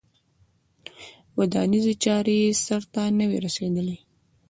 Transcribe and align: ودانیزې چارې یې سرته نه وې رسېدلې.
ودانیزې 1.37 1.93
چارې 2.03 2.35
یې 2.43 2.49
سرته 2.65 3.01
نه 3.19 3.25
وې 3.29 3.37
رسېدلې. 3.45 3.97